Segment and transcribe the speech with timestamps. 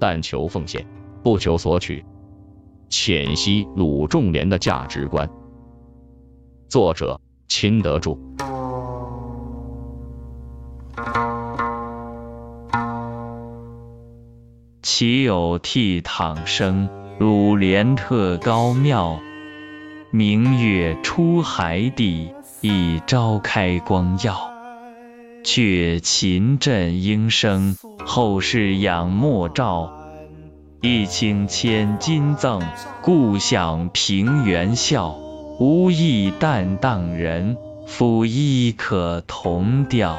[0.00, 0.86] 但求奉献，
[1.22, 2.04] 不求索取，
[2.88, 5.28] 浅析鲁仲连的价值观。
[6.68, 8.18] 作者：秦德柱。
[14.82, 19.18] 岂有倜傥生，鲁连特高妙。
[20.10, 24.57] 明月出海底，一朝开光耀。
[25.50, 29.90] 却秦振应声，后世仰莫照。
[30.82, 32.60] 一顷千金赠，
[33.00, 35.16] 故乡平原笑。
[35.58, 40.18] 无意但当人，抚衣可同调。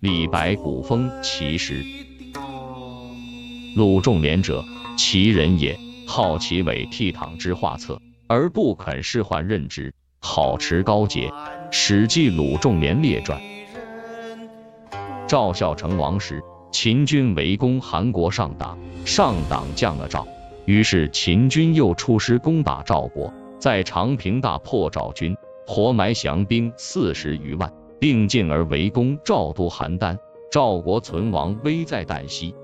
[0.00, 1.84] 李白古风其实，
[3.76, 4.64] 鲁仲连者，
[4.96, 5.78] 其人也。
[6.06, 11.32] 好其为倜傥之画策，而不肯仕宦任之，好持高洁。
[11.70, 13.40] 史记鲁仲连列传。
[15.26, 20.26] 赵孝成王时，秦军围攻韩国上党，上党降了赵，
[20.64, 27.72] 于是秦军又出师攻打赵国，在长平大破赵军，活埋降兵四十余万。
[28.00, 30.16] 并进而围攻赵都邯郸，
[30.52, 32.54] 赵国存亡危在旦夕。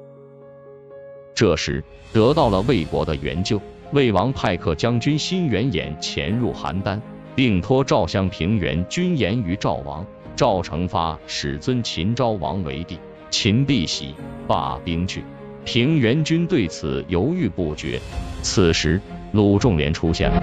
[1.34, 7.00] 这时得到了魏国的援救，魏王派克将军辛元衍潜入邯郸，
[7.34, 10.06] 并托赵襄平原君言于赵王。
[10.36, 12.98] 赵成发始尊秦昭王为帝，
[13.30, 14.14] 秦必喜，
[14.48, 15.22] 罢兵去。
[15.64, 18.00] 平原君对此犹豫不决。
[18.42, 19.00] 此时
[19.32, 20.42] 鲁仲连出现了。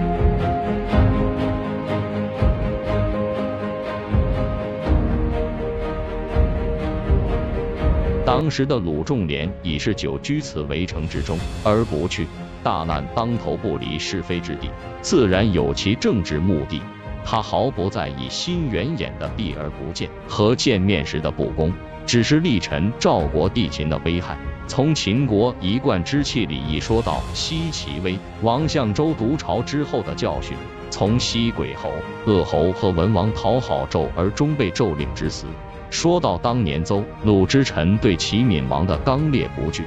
[8.24, 12.26] 当时的鲁仲连已是久居此围城之中而不去，
[12.62, 16.80] 大难当头不离是非之地，自然有其政治目的。
[17.24, 21.72] 他毫不在意新元衍的避而不见和见面时的不恭，
[22.04, 24.36] 只是力陈赵国地秦的危害。
[24.66, 30.56] 从秦国一贯之气里，一说到西齐威王相周独朝之后的教训，
[30.90, 31.92] 从西鬼侯、
[32.26, 35.46] 恶侯和文王讨好纣而终被纣令之死。
[35.90, 39.84] 说到当年邹鲁之臣对齐闵王的刚烈不惧，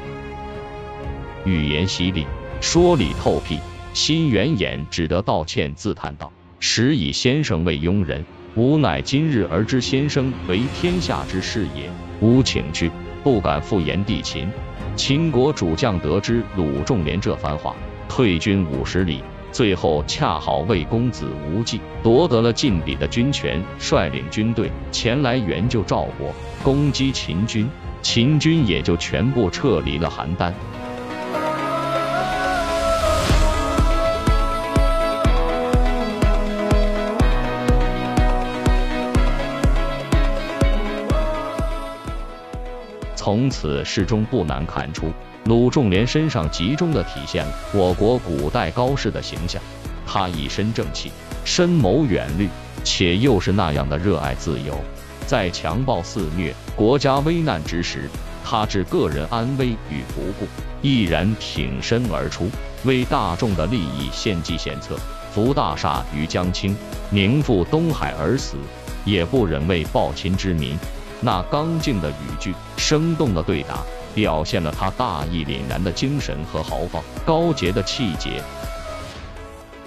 [1.46, 2.28] 语言犀利，
[2.66, 3.60] 说理透辟，
[3.94, 11.88] 辛元衍只得道歉，自叹道：“时以先生为庸人，吾乃今日而知先生为天下之事也。
[12.22, 12.90] 吾请去，
[13.24, 14.50] 不敢复言地秦。”
[14.98, 17.76] 秦国主将得知鲁仲连这番话，
[18.10, 19.22] 退军五十里。
[19.52, 26.34] 最后恰好魏公子无忌夺得了晋鄙的军权，率领军队前来援救赵国，
[26.64, 27.70] 攻击秦军，
[28.02, 30.52] 秦军也就全部撤离了邯郸。
[43.26, 45.12] 从此诗中不难看出。
[45.46, 49.60] 鲁仲连身上集中的体现了我国古代高士的形象。
[50.06, 51.12] 他一身正气，
[51.44, 52.48] 深谋远虑，
[52.84, 54.80] 且又是那样的热爱自由。
[55.26, 58.08] 在强暴肆虐、国家危难之时，
[58.44, 60.46] 他置个人安危于不顾，
[60.84, 62.48] 毅然挺身而出，
[62.84, 64.96] 为大众的利益献计献策，
[65.32, 66.78] 扶大厦于江青，
[67.10, 68.56] 宁赴东海而死，
[69.04, 70.78] 也不忍为暴秦之民。
[71.22, 73.80] 那刚劲的语句，生动的对答。
[74.14, 78.42] 表现了他大义凛然的精神和豪放、高洁的气节。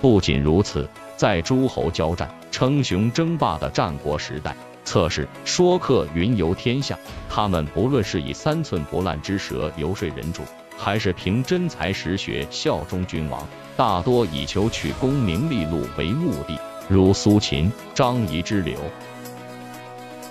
[0.03, 6.99] 不仅如此，在诸侯交战、称雄争霸的战国时代，测试说客云游天下，
[7.31, 10.43] 他们不论是以三寸不烂之舌游说人主，
[10.77, 18.77] 还是凭真才实学效忠君王，大多以求取功名利禄为目的，如苏秦、张仪之流。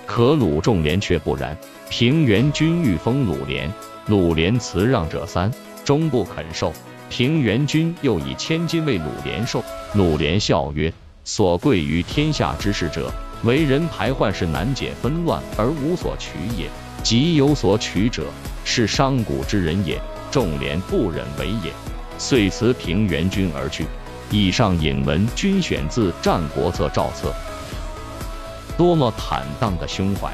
[0.07, 1.55] 可鲁仲连却不然。
[1.89, 3.71] 平原君欲封鲁连，
[4.07, 5.51] 鲁连辞让者三，
[5.85, 6.73] 终不肯受。
[7.09, 9.63] 平原君又以千金为鲁连受，
[9.93, 10.91] 鲁连笑曰
[11.23, 13.11] ：“所贵于天下之事者，
[13.43, 16.67] 为人排患是难解纷乱而无所取也；
[17.03, 18.23] 即有所取者，
[18.65, 19.99] 是商贾之人也。
[20.29, 21.71] 仲连不忍为也，
[22.17, 23.85] 遂辞平原君而去。”
[24.29, 27.29] 以上引文均选自《战国策·赵策》，
[28.77, 30.31] 多么坦荡的胸怀！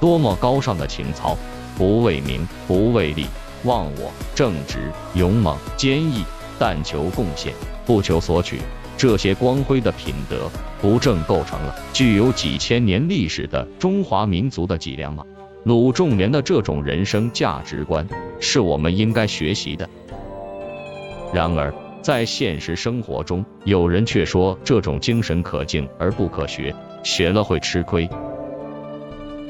[0.00, 1.36] 多么高尚的情操！
[1.78, 3.26] 不为名，不为利，
[3.62, 6.24] 忘我，正直，勇猛，坚毅，
[6.58, 7.52] 但求贡献，
[7.86, 8.60] 不求索取。
[8.96, 10.50] 这些光辉的品德，
[10.80, 15.24] 不正构成了具有几千年历史的中华民族的脊梁吗？
[15.64, 18.06] 鲁仲连的这种人生价值观，
[18.38, 19.88] 是我们应该学习的。
[21.32, 28.08] 然而，在现实生活中，有人却说这种精神可敬而不可学，学了会吃亏。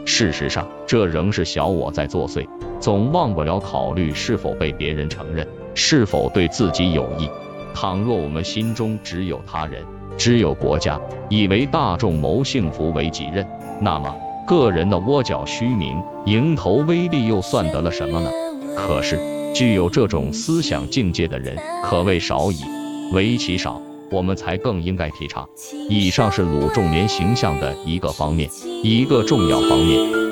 [0.04, 2.46] 事实上，这仍是小我在作祟，
[2.78, 7.30] 总忘不了考虑是否被别人承认，是否对自己有益。
[7.72, 9.82] 倘若我们心中只有他人，
[10.18, 13.46] 只有国家，以为大众谋幸福为己任，
[13.80, 14.14] 那么
[14.46, 15.96] 个人的窝角虚名、
[16.26, 18.30] 蝇头微利又算得了什么呢？
[18.76, 19.18] 可是，
[19.54, 22.62] 具有这种思想境界的人可谓少矣，
[23.12, 23.80] 唯其少，
[24.10, 25.48] 我们才更应该提倡。
[25.88, 28.50] 以上是鲁仲连形象的一个方面，
[28.82, 30.23] 一个重要方面。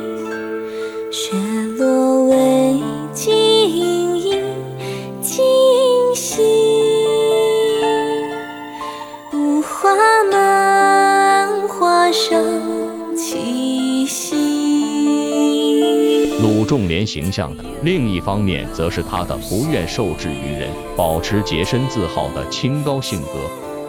[17.13, 23.29] 形象的另一方面，则是他的不愿受制于人，保持洁身自好的清高性格。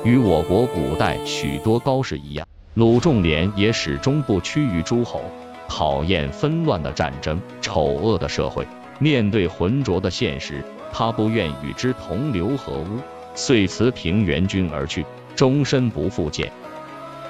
[0.03, 5.21] 与我国古代许多高士一样，鲁仲连也始终不屈于诸侯，
[5.69, 8.67] 讨厌纷乱的战争、丑恶的社会。
[8.99, 10.61] 面对浑浊的现实，
[10.91, 12.99] 他不愿与之同流合污，
[13.35, 16.51] 遂辞平原君而去，终身不复见。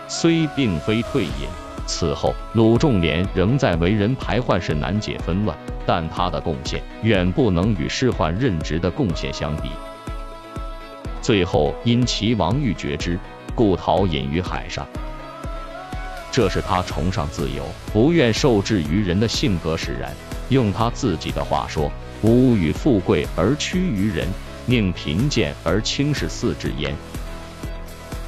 [0.08, 1.48] 虽并非退隐。
[1.86, 9.70] 此后，鲁仲连仍在为人排患时难解纷乱，但他的贡献远不能与仕宦任职的贡献相比。
[11.22, 13.20] 最后因齐王欲绝之，
[13.54, 14.88] 故逃隐于海上。
[16.32, 20.12] 这是他崇尚自由、不愿受制于人的性格使然。
[20.50, 21.92] 用他自己的话说
[22.24, 24.28] ：“吾与富贵而屈于人，
[24.66, 26.94] 宁贫贱而轻视四之焉。”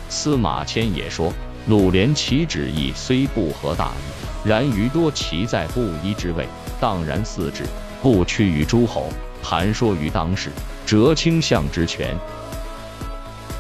[0.08, 1.34] 司马迁也说。
[1.68, 6.48] 鲁连其旨意虽不合大义，然余多其在布衣之位，
[6.80, 7.64] 荡然四志，
[8.04, 9.10] 不屈于诸侯，
[9.42, 10.52] 谈说于当世，
[10.86, 12.16] 折倾向之权。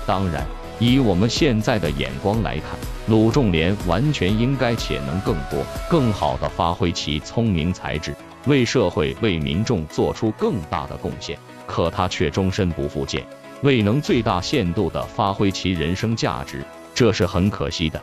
[0.05, 0.45] 当然，
[0.77, 8.15] 以我们现在的眼光来看，鲁仲连完全应该且能更多、更好的发挥其聪明才智，
[8.45, 11.35] 为社会、为民众做出更大的贡献。
[11.65, 13.25] 可他却终身不复见，
[13.63, 16.63] 未能最大限度地发挥其人生价值。
[16.95, 18.01] 这是很可惜的。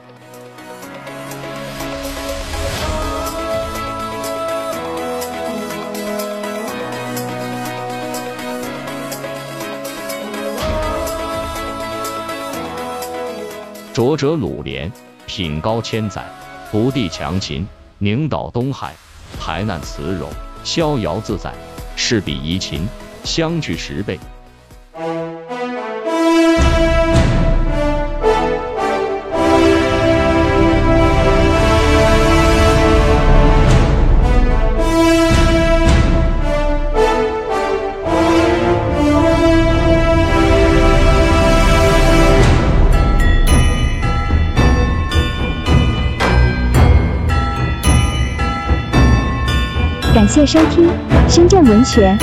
[13.94, 14.92] 浊者鲁连，
[15.26, 16.24] 品高千载，
[16.70, 17.66] 不敌强秦，
[17.98, 18.94] 宁倒东海，
[19.40, 20.28] 排难辞戎，
[20.64, 21.52] 逍遥自在，
[21.96, 22.86] 是比夷秦，
[23.24, 24.18] 相距十倍。
[50.22, 50.88] 感谢收听
[51.28, 52.16] 深圳文学。